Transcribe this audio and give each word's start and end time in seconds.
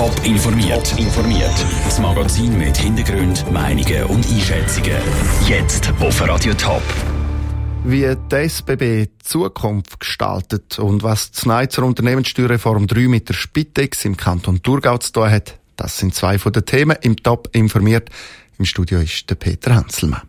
Top 0.00 0.24
informiert. 0.24 0.98
informiert. 0.98 1.66
Das 1.84 1.98
Magazin 1.98 2.56
mit 2.56 2.74
Hintergrund, 2.74 3.44
Meinungen 3.52 4.04
und 4.04 4.26
Einschätzungen. 4.30 4.96
Jetzt 5.46 5.92
auf 6.00 6.26
Radio 6.26 6.54
Top. 6.54 6.82
Wie 7.84 8.16
die 8.32 8.34
SBB 8.48 9.10
Zukunft 9.22 10.00
gestaltet 10.00 10.78
und 10.78 11.02
was 11.02 11.32
die 11.32 11.68
zur 11.68 11.84
Unternehmenssteuerreform 11.84 12.86
3 12.86 13.08
mit 13.08 13.28
der 13.28 13.34
Spitex 13.34 14.06
im 14.06 14.16
Kanton 14.16 14.62
Thurgau 14.62 14.96
zu 14.96 15.12
tun 15.12 15.30
hat, 15.30 15.58
das 15.76 15.98
sind 15.98 16.14
zwei 16.14 16.38
von 16.38 16.54
den 16.54 16.64
Themen 16.64 16.96
im 17.02 17.16
Top 17.16 17.50
informiert. 17.52 18.08
Im 18.58 18.64
Studio 18.64 19.00
ist 19.00 19.28
der 19.28 19.34
Peter 19.34 19.74
Hanselmann. 19.74 20.22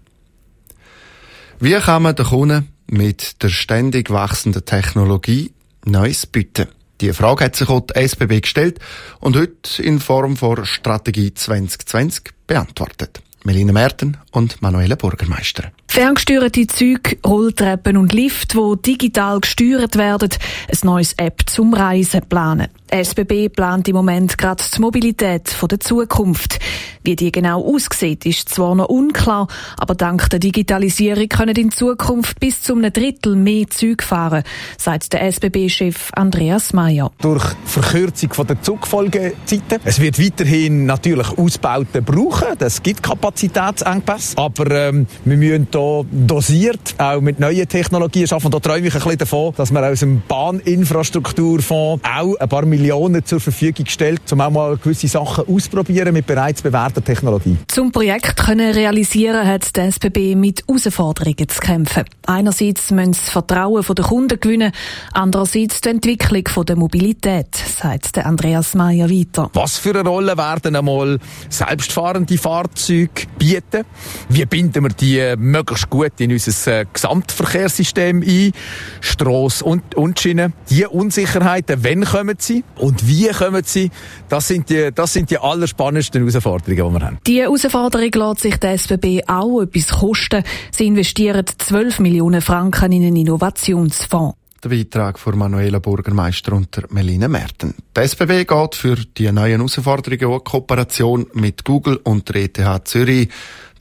Wie 1.61 1.79
kann 1.79 2.03
man 2.03 2.17
den 2.17 2.25
Kunden 2.25 2.67
mit 2.87 3.41
der 3.41 3.47
ständig 3.47 4.09
wachsenden 4.09 4.65
Technologie 4.65 5.53
Neues 5.85 6.25
bieten? 6.25 6.67
Die 7.01 7.13
Frage 7.13 7.45
hat 7.45 7.55
sich 7.55 7.67
auch 7.67 7.79
die 7.79 7.95
SBB 7.95 8.41
gestellt 8.41 8.79
und 9.19 9.35
heute 9.35 9.81
in 9.81 9.99
Form 9.99 10.37
von 10.37 10.63
Strategie 10.65 11.33
2020 11.33 12.25
beantwortet. 12.45 13.23
Melina 13.43 13.73
Merten 13.73 14.17
und 14.31 14.61
Manuela 14.61 14.93
Burgermeister. 14.93 15.71
Ferngesteuerte 15.91 16.67
Züge, 16.67 17.17
Rolltreppen 17.27 17.97
und 17.97 18.13
Lift, 18.13 18.53
die 18.53 18.81
digital 18.81 19.41
gesteuert 19.41 19.97
werden, 19.97 20.29
ein 20.69 20.77
neues 20.83 21.11
App 21.17 21.41
zum 21.47 21.73
Reisen 21.73 22.21
planen. 22.29 22.69
SBB 22.89 23.49
plant 23.49 23.87
im 23.87 23.95
Moment 23.95 24.37
gerade 24.37 24.63
die 24.73 24.81
Mobilität 24.81 25.53
der 25.69 25.79
Zukunft. 25.81 26.59
Wie 27.03 27.15
die 27.15 27.31
genau 27.31 27.63
aussieht, 27.63 28.25
ist 28.25 28.49
zwar 28.49 28.75
noch 28.75 28.89
unklar, 28.89 29.47
aber 29.77 29.95
dank 29.95 30.29
der 30.29 30.39
Digitalisierung 30.39 31.27
können 31.29 31.55
in 31.55 31.71
Zukunft 31.71 32.39
bis 32.39 32.61
zu 32.61 32.73
einem 32.73 32.93
Drittel 32.93 33.35
mehr 33.35 33.69
Züge 33.69 34.03
fahren, 34.03 34.43
sagt 34.77 35.13
der 35.13 35.23
SBB-Chef 35.23 36.11
Andreas 36.13 36.73
Mayer. 36.73 37.11
Durch 37.21 37.43
Verkürzung 37.65 38.29
der 38.47 38.61
Zugfolgezeiten. 38.61 39.79
Es 39.83 39.99
wird 39.99 40.23
weiterhin 40.23 40.85
natürlich 40.85 41.37
Ausbauten 41.37 42.03
brauchen. 42.03 42.57
Es 42.59 42.83
gibt 42.83 43.01
Kapazitätsengpässe. 43.01 44.37
Aber 44.37 44.69
ähm, 44.69 45.07
wir 45.25 45.37
müssen 45.37 45.71
hier 45.81 46.05
dosiert 46.27 46.95
auch 46.97 47.21
mit 47.21 47.39
neuen 47.39 47.67
Technologien 47.67 48.27
schaffen. 48.27 48.51
Da 48.51 48.59
träume 48.59 48.87
ich 48.87 48.93
ein 48.93 49.01
bisschen 49.01 49.17
davon, 49.17 49.53
dass 49.55 49.71
wir 49.71 49.83
aus 49.83 49.99
dem 49.99 50.21
Bahninfrastrukturfonds 50.27 52.03
auch 52.05 52.35
ein 52.35 52.49
paar 52.49 52.65
Millionen 52.65 53.25
zur 53.25 53.39
Verfügung 53.39 53.85
stellt, 53.87 54.21
um 54.31 54.41
auch 54.41 54.51
mal 54.51 54.77
gewisse 54.77 55.07
Sachen 55.07 55.47
ausprobieren 55.47 56.13
mit 56.13 56.27
bereits 56.27 56.61
bewährten 56.61 56.95
der 56.95 57.03
Technologie. 57.03 57.57
Zum 57.67 57.91
Projekt 57.91 58.37
können 58.37 58.73
realisieren 58.73 59.47
hat 59.47 59.75
der 59.75 59.85
SBB 59.87 60.35
mit 60.35 60.63
Herausforderungen 60.67 61.47
zu 61.47 61.59
kämpfen. 61.59 62.05
Einerseits 62.25 62.91
müssen 62.91 63.13
sie 63.13 63.21
das 63.21 63.29
Vertrauen 63.29 63.83
der 63.83 64.05
Kunden 64.05 64.39
gewinnen, 64.39 64.71
andererseits 65.13 65.81
die 65.81 65.89
Entwicklung 65.89 66.65
der 66.65 66.75
Mobilität, 66.75 67.55
sagt 67.55 68.15
der 68.15 68.25
Andreas 68.25 68.75
Mayer 68.75 69.09
weiter. 69.09 69.49
Was 69.53 69.77
für 69.77 69.91
eine 69.91 70.07
Rolle 70.07 70.37
werden 70.37 70.75
einmal 70.75 71.19
selbstfahrende 71.49 72.37
Fahrzeuge 72.37 73.09
bieten? 73.37 73.85
Wie 74.29 74.45
binden 74.45 74.83
wir 74.83 74.89
die 74.89 75.35
möglichst 75.37 75.70
gut 75.89 76.19
in 76.19 76.31
unser 76.31 76.79
äh, 76.79 76.85
Gesamtverkehrssystem 76.91 78.21
ein? 78.21 78.51
Strasse 78.99 79.63
und, 79.63 79.95
und 79.95 80.19
Schiene. 80.19 80.53
Die 80.69 80.85
Unsicherheiten, 80.85 81.83
wann 81.83 82.03
kommen 82.03 82.35
sie 82.39 82.63
und 82.77 83.07
wie 83.07 83.27
kommen 83.29 83.63
sie? 83.65 83.91
Das 84.29 84.47
sind 84.47 84.69
die, 84.69 84.91
das 84.93 85.13
sind 85.13 85.29
die 85.29 85.37
allerspannendsten 85.37 86.21
Herausforderungen 86.21 86.91
die 86.91 86.99
wir 86.99 87.05
haben. 87.05 87.17
Die 87.27 87.41
Herausforderung 87.41 88.11
lässt 88.13 88.41
sich 88.41 88.57
der 88.57 88.73
SBB 88.73 89.23
auch 89.27 89.61
etwas 89.61 89.89
kosten. 89.89 90.43
Sie 90.71 90.87
investieren 90.87 91.45
12 91.45 91.99
Millionen 91.99 92.41
Franken 92.41 92.91
in 92.91 93.03
einen 93.03 93.15
Innovationsfonds. 93.15 94.40
Der 94.63 94.69
Beitrag 94.69 95.17
von 95.17 95.39
Manuela 95.39 95.79
Burgermeister 95.79 96.53
und 96.53 96.91
Melina 96.91 97.27
Merten. 97.27 97.73
Die 97.97 98.01
SBB 98.01 98.45
geht 98.45 98.75
für 98.75 98.95
die 98.95 99.31
neuen 99.31 99.57
Herausforderungen 99.57 100.25
auch 100.25 100.43
Kooperation 100.43 101.25
mit 101.33 101.65
Google 101.65 101.97
und 102.03 102.29
der 102.29 102.43
ETH 102.43 102.87
Zürich, 102.87 103.29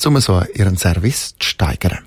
um 0.07 0.19
so 0.21 0.43
ihren 0.55 0.79
Service 0.79 1.35
zu 1.39 1.47
steigern. 1.51 1.99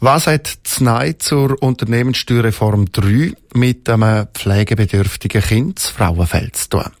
Was 0.00 0.26
hat 0.26 0.48
Znei 0.64 1.12
zur 1.12 1.62
Unternehmenssteuerreform 1.62 2.86
3 2.90 3.32
mit 3.54 3.88
einem 3.88 4.26
pflegebedürftigen 4.26 5.42
Kind 5.42 5.78
zu 5.78 5.94
Frauenfeld 5.94 6.56
zu 6.56 6.68
tun? 6.70 6.92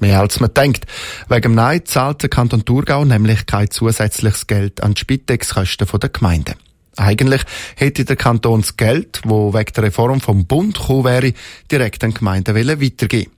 Mehr 0.00 0.18
als 0.18 0.40
man 0.40 0.52
denkt. 0.52 0.86
Wegen 1.28 1.42
dem 1.42 1.54
Nein 1.54 1.86
zahlt 1.86 2.22
der 2.22 2.28
Kanton 2.28 2.64
Thurgau 2.64 3.04
nämlich 3.04 3.46
kein 3.46 3.70
zusätzliches 3.70 4.48
Geld 4.48 4.82
an 4.82 4.94
die 4.94 5.00
Spitexkosten 5.00 5.86
der 5.86 6.08
Gemeinden. 6.08 6.54
Eigentlich 6.96 7.42
hätte 7.76 8.04
der 8.04 8.16
Kanton 8.16 8.60
das 8.60 8.76
Geld, 8.76 9.22
wo 9.24 9.54
wegen 9.54 9.72
der 9.72 9.84
Reform 9.84 10.20
vom 10.20 10.44
Bund 10.46 10.78
gekommen 10.78 11.04
wäre, 11.04 11.32
direkt 11.70 12.04
an 12.04 12.14
Gemeinden 12.14 12.54
weitergeben 12.54 13.30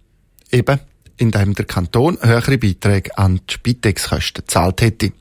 Eben, 0.51 0.79
indem 1.17 1.55
der 1.55 1.65
Kanton 1.65 2.19
höhere 2.21 2.59
Beiträge 2.59 3.17
an 3.19 3.41
die 3.49 3.55
Spitexkosten 3.55 4.45
gezahlt 4.45 4.83
hätte. 4.83 5.13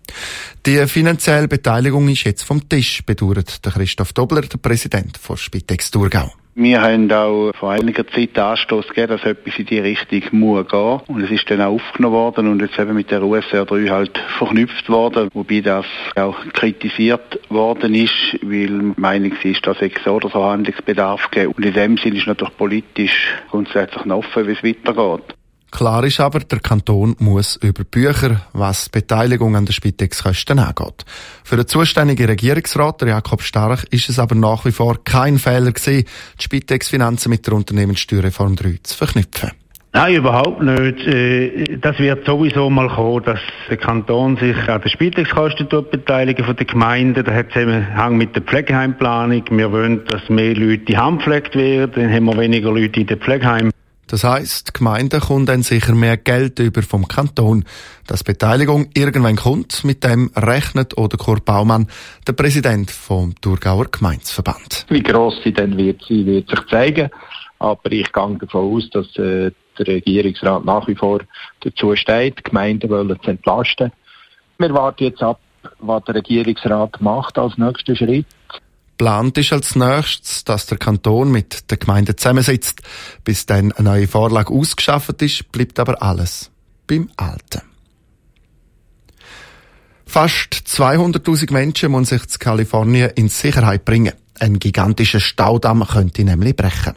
Die 0.65 0.85
finanzielle 0.87 1.47
Beteiligung 1.47 2.07
ist 2.09 2.23
jetzt 2.23 2.43
vom 2.43 2.67
Tisch, 2.67 3.03
bedauert 3.05 3.61
Christoph 3.63 4.13
Dobler, 4.13 4.41
der 4.41 4.57
Präsident 4.57 5.17
von 5.17 5.37
Spitex 5.37 5.91
Thurgau. 5.91 6.31
Wir 6.55 6.83
haben 6.83 7.11
auch 7.11 7.51
vor 7.55 7.71
einiger 7.71 8.05
Zeit 8.07 8.37
Anstoß 8.37 8.89
gegeben, 8.89 9.17
dass 9.17 9.25
etwas 9.25 9.57
in 9.57 9.65
die 9.65 9.79
Richtung 9.79 10.21
muss 10.39 10.67
gehen. 10.67 11.01
Und 11.07 11.23
es 11.23 11.31
ist 11.31 11.49
dann 11.49 11.61
auch 11.61 11.73
aufgenommen 11.73 12.15
worden 12.15 12.47
und 12.47 12.61
jetzt 12.61 12.77
eben 12.77 12.93
mit 12.93 13.09
der 13.09 13.23
USR 13.23 13.65
3 13.65 13.87
halt 13.89 14.15
verknüpft 14.37 14.87
worden, 14.87 15.29
wobei 15.33 15.61
das 15.61 15.87
auch 16.15 16.37
kritisiert 16.53 17.39
worden 17.49 17.95
ist, 17.95 18.37
weil 18.43 18.93
Meinung 18.97 19.33
ist, 19.41 19.65
dass 19.65 19.81
es 19.81 19.93
so 20.05 20.13
oder 20.13 20.29
so 20.29 20.43
Handlungsbedarf 20.43 21.31
gibt. 21.31 21.57
Und 21.57 21.65
in 21.65 21.73
dem 21.73 21.97
Sinne 21.97 22.17
ist 22.17 22.27
natürlich 22.27 22.55
politisch 22.55 23.33
grundsätzlich 23.49 24.05
offen, 24.05 24.47
wie 24.47 24.51
es 24.51 24.63
weitergeht. 24.63 25.35
Klar 25.73 26.03
ist 26.03 26.19
aber, 26.19 26.39
der 26.39 26.59
Kanton 26.59 27.15
muss 27.17 27.55
über 27.55 27.83
Bücher, 27.83 28.41
was 28.53 28.85
die 28.85 28.99
Beteiligung 28.99 29.55
an 29.55 29.65
der 29.65 29.73
Spitexkosten 29.73 30.59
angeht. 30.59 31.03
Für 31.43 31.55
den 31.55 31.65
zuständigen 31.65 32.27
Regierungsrat, 32.27 33.01
Jakob 33.01 33.41
Stark, 33.41 33.85
ist 33.89 34.07
es 34.07 34.19
aber 34.19 34.35
nach 34.35 34.65
wie 34.65 34.71
vor 34.71 35.03
kein 35.03 35.39
Fehler 35.39 35.71
gewesen, 35.71 36.05
die 36.39 36.43
Spitex-Finanzen 36.43 37.31
mit 37.31 37.47
der 37.47 37.55
Unternehmenssteuerreform 37.55 38.55
3 38.55 38.81
zu 38.83 38.95
verknüpfen. 38.95 39.49
Nein, 39.93 40.13
überhaupt 40.13 40.61
nicht. 40.61 41.07
Äh, 41.07 41.77
das 41.79 41.97
wird 41.97 42.23
sowieso 42.27 42.69
mal 42.69 42.89
kommen, 42.89 43.23
dass 43.23 43.39
der 43.67 43.77
Kanton 43.77 44.37
sich 44.37 44.57
an 44.69 44.79
den 44.79 44.91
Spitexkosten 44.91 45.67
beteiligen 45.67 46.45
von 46.45 46.55
den 46.55 46.67
Gemeinden. 46.67 47.23
Das 47.23 47.33
hat 47.33 47.51
Zusammenhang 47.51 48.17
mit 48.17 48.35
der 48.35 48.43
Pflegeheimplanung. 48.43 49.43
Wir 49.49 49.71
wollen, 49.71 50.05
dass 50.05 50.29
mehr 50.29 50.53
Leute 50.53 50.85
die 50.85 50.97
Hand 50.99 51.23
pflegt 51.23 51.55
werden, 51.55 51.91
dann 51.95 52.13
haben 52.13 52.25
wir 52.25 52.37
weniger 52.37 52.71
Leute 52.71 52.99
in 52.99 53.07
den 53.07 53.19
Pflegeheimen. 53.19 53.73
Das 54.13 54.23
heisst, 54.23 54.67
die 54.67 54.73
Gemeinde 54.73 55.19
kommt 55.19 55.49
dann 55.49 55.63
sicher 55.63 55.95
mehr 55.95 56.17
Geld 56.17 56.59
über 56.59 56.83
vom 56.83 57.07
Kanton. 57.07 57.65
Dass 58.05 58.23
Beteiligung 58.23 58.91
irgendwann 58.93 59.37
kommt, 59.37 59.83
mit 59.83 60.03
dem 60.03 60.29
rechnet 60.35 60.95
oder 60.99 61.17
Kurt 61.17 61.45
Baumann, 61.45 61.87
der 62.27 62.33
Präsident 62.33 62.91
vom 62.91 63.33
Thurgauer 63.41 63.85
Gemeindeverband. 63.85 64.85
Wie 64.89 65.01
gross 65.01 65.41
sie 65.43 65.51
dann 65.51 65.75
wird 65.77 66.03
sie, 66.07 66.27
wird 66.27 66.47
sich 66.47 66.59
zeigen. 66.67 67.09
Aber 67.57 67.91
ich 67.91 68.13
gehe 68.13 68.37
davon 68.39 68.75
aus, 68.75 68.87
dass 68.91 69.07
äh, 69.15 69.49
der 69.79 69.87
Regierungsrat 69.87 70.63
nach 70.63 70.87
wie 70.87 70.93
vor 70.93 71.21
dazu 71.61 71.95
steht, 71.95 72.37
die 72.37 72.43
Gemeinden 72.43 72.91
wollen 72.91 73.19
zu 73.19 73.31
entlasten. 73.31 73.91
Wir 74.59 74.75
warten 74.75 75.05
jetzt 75.05 75.23
ab, 75.23 75.39
was 75.79 76.03
der 76.03 76.13
Regierungsrat 76.13 77.01
macht 77.01 77.39
als 77.39 77.57
nächsten 77.57 77.95
Schritt. 77.95 78.27
Plant 78.97 79.37
ist 79.37 79.53
als 79.53 79.75
nächstes, 79.75 80.43
dass 80.43 80.65
der 80.67 80.77
Kanton 80.77 81.31
mit 81.31 81.69
der 81.71 81.77
Gemeinde 81.77 82.15
zusammensitzt. 82.15 82.81
Bis 83.23 83.45
dann 83.45 83.71
eine 83.71 83.89
neue 83.89 84.07
Vorlage 84.07 84.53
ausgeschafft 84.53 85.21
ist, 85.21 85.51
bleibt 85.51 85.79
aber 85.79 86.01
alles 86.01 86.51
beim 86.87 87.09
Alten. 87.17 87.61
Fast 90.05 90.53
200.000 90.53 91.51
Menschen 91.51 91.91
müssen 91.91 92.05
sich 92.05 92.27
zu 92.27 92.37
Kalifornien 92.37 93.11
in 93.15 93.29
Sicherheit 93.29 93.83
bringen. 93.83 94.13
Ein 94.39 94.59
gigantischer 94.59 95.19
Staudamm 95.19 95.85
könnte 95.87 96.23
nämlich 96.23 96.55
brechen. 96.55 96.93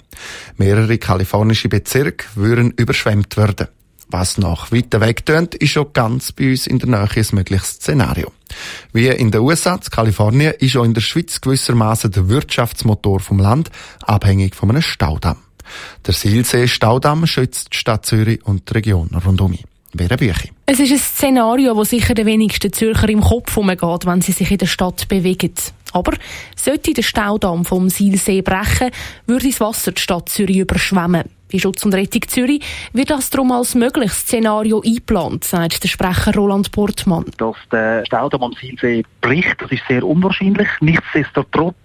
Mehrere 0.57 0.99
kalifornische 0.99 1.69
Bezirke 1.69 2.27
würden 2.35 2.73
überschwemmt 2.73 3.37
werden. 3.37 3.69
Was 4.09 4.39
nach 4.39 4.71
weiter 4.71 5.01
weg 5.01 5.25
tönt, 5.25 5.55
ist 5.55 5.71
schon 5.71 5.93
ganz 5.93 6.33
bei 6.33 6.51
uns 6.51 6.67
in 6.67 6.79
der 6.79 6.89
Nähe 6.89 7.09
ein 7.09 7.27
mögliches 7.33 7.71
Szenario. 7.71 8.33
Wie 8.93 9.09
in 9.09 9.31
den 9.31 9.41
USA, 9.41 9.79
Kalifornien, 9.79 10.55
ist 10.59 10.77
auch 10.77 10.85
in 10.85 10.95
der 10.95 11.01
Schweiz 11.01 11.41
gewissermaßen 11.41 12.11
der 12.11 12.29
Wirtschaftsmotor 12.29 13.21
vom 13.21 13.39
Land, 13.39 13.71
abhängig 14.03 14.55
von 14.55 14.71
einem 14.71 14.83
Staudamm. 14.83 15.39
Der 16.07 16.15
Silsee-Staudamm 16.15 17.27
schützt 17.27 17.73
die 17.73 17.77
Stadt 17.77 18.07
Zürich 18.07 18.45
und 18.45 18.69
die 18.69 18.75
Region 18.75 19.11
rundum. 19.25 19.59
Es 20.67 20.79
ist 20.79 20.93
ein 20.93 20.99
Szenario, 20.99 21.75
das 21.75 21.91
sicher 21.91 22.15
den 22.15 22.27
wenigsten 22.27 22.73
Zürcher 22.73 23.09
im 23.09 23.21
Kopf 23.21 23.57
umgeht, 23.57 24.05
wenn 24.07 24.21
sie 24.21 24.33
sich 24.33 24.51
in 24.51 24.59
der 24.59 24.67
Stadt 24.67 25.09
bewegen. 25.09 25.55
Aber 25.93 26.13
sollte 26.55 26.93
der 26.93 27.03
Staudamm 27.03 27.65
vom 27.65 27.89
Silsee 27.89 28.43
brechen, 28.43 28.91
würde 29.27 29.47
das 29.47 29.61
Wasser 29.61 29.93
die 29.93 30.03
Stadt 30.03 30.29
Zürich 30.29 30.59
überschwemmen. 30.59 31.25
Bei 31.53 31.59
Schutz 31.61 31.85
und 31.85 31.95
Rettung 31.95 32.23
Zürich 32.27 32.61
wird 32.93 33.11
das 33.11 33.31
darum 33.31 33.53
als 33.53 33.77
mögliches 33.77 34.19
Szenario 34.19 34.83
eingeplant, 34.85 35.45
sagt 35.45 35.83
der 35.83 35.89
Sprecher 35.89 36.35
Roland 36.35 36.73
Portmann. 36.73 37.25
Dass 37.39 37.57
der 37.71 38.05
Staudamm 38.05 38.43
am 38.43 38.53
Silsee 38.53 39.05
bricht, 39.21 39.63
das 39.63 39.71
ist 39.71 39.83
sehr 39.87 40.03
unwahrscheinlich. 40.03 40.69
Nichtsdestotrotz 40.81 41.77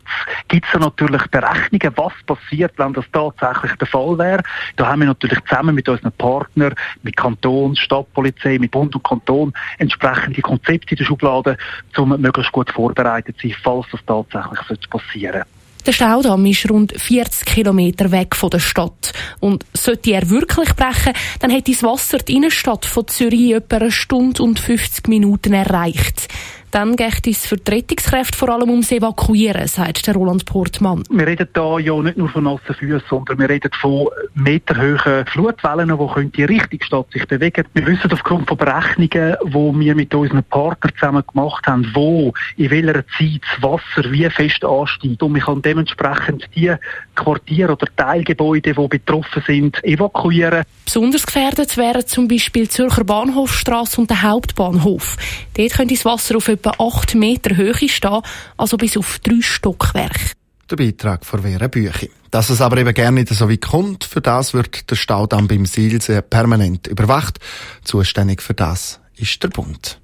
gibt 0.47 0.65
es 0.65 0.79
natürlich 0.79 1.21
Berechnungen, 1.27 1.93
was 1.95 2.13
passiert, 2.25 2.73
wenn 2.77 2.93
das 2.93 3.05
tatsächlich 3.11 3.73
der 3.75 3.87
Fall 3.87 4.17
wäre. 4.17 4.43
Da 4.77 4.87
haben 4.87 5.01
wir 5.01 5.07
natürlich 5.07 5.39
zusammen 5.47 5.75
mit 5.75 5.87
unseren 5.87 6.11
Partnern, 6.13 6.73
mit 7.03 7.15
Kanton, 7.15 7.75
Stadtpolizei, 7.75 8.57
mit 8.57 8.71
Bund 8.71 8.95
und 8.95 9.03
Kanton 9.03 9.53
entsprechende 9.77 10.41
Konzepte 10.41 10.95
in 10.95 10.97
der 10.97 11.05
Schublade, 11.05 11.57
um 11.97 12.19
möglichst 12.19 12.51
gut 12.51 12.71
vorbereitet 12.71 13.37
zu 13.39 13.47
sein, 13.47 13.57
falls 13.61 13.85
das 13.91 14.01
tatsächlich 14.05 14.89
passieren 14.89 15.33
sollte. 15.33 15.60
Der 15.85 15.93
Staudamm 15.93 16.45
ist 16.45 16.69
rund 16.69 16.93
40 16.95 17.45
Kilometer 17.45 18.11
weg 18.11 18.35
von 18.35 18.51
der 18.51 18.59
Stadt. 18.59 19.13
Und 19.39 19.65
sollte 19.73 20.11
er 20.11 20.29
wirklich 20.29 20.75
brechen, 20.75 21.13
dann 21.39 21.49
hätte 21.49 21.71
das 21.71 21.81
Wasser 21.81 22.19
die 22.19 22.35
Innenstadt 22.35 22.85
von 22.85 23.07
Zürich 23.07 23.53
etwa 23.53 23.77
eine 23.77 23.91
Stunde 23.91 24.43
und 24.43 24.59
50 24.59 25.07
Minuten 25.07 25.53
erreicht. 25.53 26.27
Dann 26.71 26.95
geht 26.95 27.27
es 27.27 27.45
für 27.45 27.57
die 27.57 27.69
Rettungskräfte 27.69 28.37
vor 28.37 28.47
allem 28.47 28.69
ums 28.69 28.93
Evakuieren, 28.93 29.67
sagt 29.67 30.07
der 30.07 30.13
Roland 30.13 30.45
Portmann. 30.45 31.03
Wir 31.09 31.27
reden 31.27 31.49
hier 31.53 31.79
ja 31.79 32.01
nicht 32.01 32.17
nur 32.17 32.29
von 32.29 32.45
nassen 32.45 32.73
Füßen, 32.73 33.03
sondern 33.09 33.39
wir 33.39 33.49
reden 33.49 33.71
von 33.73 34.07
meterhohen 34.35 35.25
Flutwellen, 35.25 35.91
die 35.97 36.31
die 36.31 36.43
Richtung 36.45 36.81
Stadt 36.81 37.11
sich 37.11 37.27
bewegen. 37.27 37.65
Wir 37.73 37.85
wissen 37.85 38.09
aufgrund 38.13 38.47
von 38.47 38.55
Berechnungen, 38.55 39.35
die 39.43 39.79
wir 39.79 39.95
mit 39.95 40.15
unseren 40.15 40.45
Partnern 40.45 40.93
zusammen 40.97 41.23
gemacht 41.27 41.67
haben, 41.67 41.91
wo 41.93 42.31
in 42.55 42.71
welcher 42.71 43.05
Zeit 43.17 43.41
das 43.41 43.61
Wasser 43.61 44.09
wie 44.09 44.29
fest 44.29 44.63
ansteigt. 44.63 45.21
Und 45.21 45.35
wir 45.35 45.41
kann 45.41 45.61
dementsprechend 45.61 46.47
die 46.55 46.73
Quartiere 47.15 47.73
oder 47.73 47.87
Teilgebäude, 47.97 48.73
die 48.73 48.87
betroffen 48.87 49.43
sind, 49.45 49.83
evakuieren. 49.83 50.63
Besonders 50.85 51.25
gefährdet 51.25 51.75
wären 51.75 52.07
zum 52.07 52.29
Beispiel 52.29 52.63
die 52.63 52.69
Zürcher 52.69 53.03
Bahnhofstrasse 53.03 53.99
und 53.99 54.09
der 54.09 54.21
Hauptbahnhof. 54.21 55.17
Dort 55.57 55.73
könnte 55.73 55.93
das 55.95 56.05
Wasser 56.05 56.37
auf 56.37 56.47
etwa 56.61 56.83
8 56.83 57.15
Meter 57.15 57.55
Höhe 57.55 57.89
stehen, 57.89 58.21
also 58.57 58.77
bis 58.77 58.97
auf 58.97 59.19
drei 59.19 59.41
Stockwerke. 59.41 60.31
Der 60.69 60.75
Beitrag 60.75 61.25
von 61.25 61.41
Vera 61.41 61.67
Büchi. 61.67 62.09
Dass 62.29 62.49
es 62.49 62.61
aber 62.61 62.77
eben 62.77 62.93
gerne 62.93 63.21
nicht 63.21 63.33
so 63.33 63.49
weit 63.49 63.61
kommt, 63.61 64.05
für 64.05 64.21
das 64.21 64.53
wird 64.53 64.89
der 64.89 64.95
Staudamm 64.95 65.47
beim 65.47 65.65
Silsee 65.65 66.21
permanent 66.21 66.87
überwacht. 66.87 67.39
Zuständig 67.83 68.41
für 68.41 68.53
das 68.53 69.01
ist 69.17 69.43
der 69.43 69.49
Bund. 69.49 69.99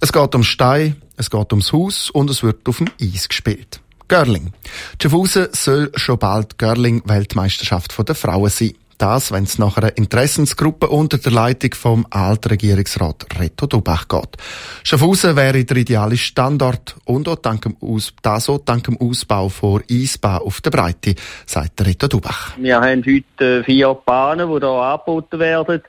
Es 0.00 0.12
geht 0.12 0.34
um 0.34 0.42
Stein, 0.42 0.96
es 1.16 1.30
geht 1.30 1.52
ums 1.52 1.72
Haus 1.72 2.10
und 2.10 2.28
es 2.28 2.42
wird 2.42 2.68
auf 2.68 2.78
dem 2.78 2.88
Eis 3.00 3.28
gespielt. 3.28 3.80
Görling. 4.08 4.52
Schaffhausen 5.00 5.48
soll 5.52 5.92
schon 5.94 6.18
bald 6.18 6.58
Görling-Weltmeisterschaft 6.58 7.94
der 8.06 8.14
Frauen 8.14 8.50
sein. 8.50 8.74
Das, 9.04 9.32
wenn 9.32 9.44
es 9.44 9.58
nach 9.58 9.76
einer 9.76 9.98
Interessensgruppe 9.98 10.88
unter 10.88 11.18
der 11.18 11.30
Leitung 11.30 11.74
vom 11.74 12.06
Altregierungsrat 12.08 13.26
Reto 13.38 13.66
Dubach 13.66 14.08
geht. 14.08 14.38
Schaffhausen 14.82 15.36
wäre 15.36 15.62
der 15.62 15.76
ideale 15.76 16.16
Standort 16.16 16.96
und 17.04 17.28
auch 17.28 17.36
dank 17.36 17.60
dem, 17.60 17.76
Aus 17.82 18.14
das 18.22 18.48
auch 18.48 18.60
dank 18.64 18.84
dem 18.84 18.98
Ausbau 18.98 19.50
vor 19.50 19.82
Eisbahn 19.90 20.40
auf 20.40 20.62
der 20.62 20.70
Breite, 20.70 21.16
sagt 21.44 21.84
Reto 21.84 22.08
Dubach. 22.08 22.56
Wir 22.56 22.80
haben 22.80 23.04
heute 23.04 23.62
vier 23.64 23.92
Bahnen, 23.92 24.48
die 24.48 24.58
hier 24.58 24.68
angeboten 24.70 25.38
werden. 25.38 25.82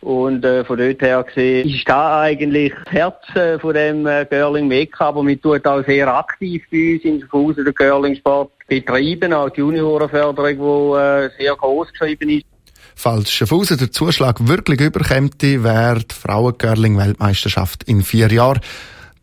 Und 0.00 0.42
äh, 0.42 0.64
von 0.64 0.78
dort 0.78 1.02
her 1.02 1.22
gesehen 1.24 1.68
ist 1.68 1.86
da 1.86 2.22
eigentlich 2.22 2.72
das 2.86 2.92
Herz 2.94 3.36
äh, 3.36 3.58
von 3.58 3.74
dem 3.74 4.06
äh, 4.06 4.24
Girling 4.24 4.66
Mekka, 4.66 5.08
aber 5.08 5.24
wir 5.26 5.40
tun 5.40 5.60
auch 5.62 5.84
sehr 5.84 6.08
aktiv 6.08 6.64
bei 6.72 6.94
uns 6.94 7.04
in 7.04 7.20
Schaffhausen 7.20 7.66
den 7.66 7.74
Girling 7.74 8.16
Sport 8.16 8.50
betreiben, 8.66 9.34
auch 9.34 9.50
die 9.50 9.60
Juniorenförderung, 9.60 10.56
die 10.56 10.98
äh, 10.98 11.30
sehr 11.38 11.54
groß 11.54 11.92
geschrieben 11.92 12.30
ist. 12.30 12.51
Falls 12.94 13.32
Schaffhausen 13.32 13.78
der 13.78 13.90
Zuschlag 13.90 14.46
wirklich 14.46 14.80
überkäme, 14.80 15.30
wäre 15.40 16.00
die 16.00 16.14
Frauen-Görling-Weltmeisterschaft 16.14 17.84
in 17.84 18.02
vier 18.02 18.30
Jahren. 18.32 18.60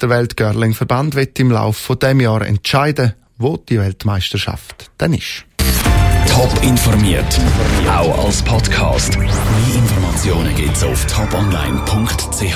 Der 0.02 0.10
Weltgörling-Verband 0.10 1.16
wird 1.16 1.40
im 1.40 1.52
Laufe 1.52 1.82
von 1.82 2.00
dem 2.00 2.22
Jahr 2.22 2.42
entscheiden, 2.42 3.14
wo 3.38 3.58
die 3.58 3.80
Weltmeisterschaft 3.80 4.92
dann 4.98 5.14
ist. 5.14 5.46
Top 6.28 6.64
informiert, 6.64 7.40
auch 7.90 8.26
als 8.26 8.42
Podcast. 8.44 9.18
Mehr 9.18 9.28
Informationen 9.76 10.56
gibt's 10.56 10.84
auf 10.84 11.06
toponline.ch. 11.08 12.56